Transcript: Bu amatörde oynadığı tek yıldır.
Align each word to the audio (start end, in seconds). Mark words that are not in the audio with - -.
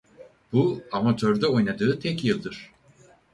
Bu 0.53 0.83
amatörde 0.91 1.47
oynadığı 1.47 1.99
tek 1.99 2.23
yıldır. 2.25 2.71